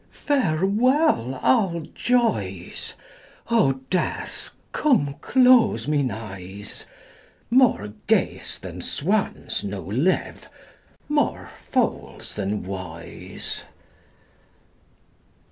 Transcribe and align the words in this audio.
Farewell, 0.09 1.39
all 1.43 1.81
joys; 1.93 2.95
O 3.51 3.73
Death, 3.91 4.49
come 4.71 5.13
close 5.21 5.87
mine 5.87 6.09
eyes; 6.09 6.87
More 7.51 7.93
geese 8.07 8.57
than 8.57 8.81
swans 8.81 9.63
now 9.63 9.81
live, 9.81 10.49
more 11.07 11.51
fools 11.71 12.33
than 12.33 12.63
wise. 12.63 13.61